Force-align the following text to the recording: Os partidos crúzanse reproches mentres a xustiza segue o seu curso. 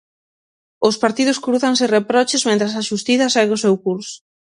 Os 0.87 0.95
partidos 1.03 1.41
crúzanse 1.45 1.85
reproches 1.97 2.45
mentres 2.49 2.73
a 2.75 2.81
xustiza 2.89 3.33
segue 3.35 3.55
o 3.57 3.61
seu 3.63 3.75
curso. 3.85 4.15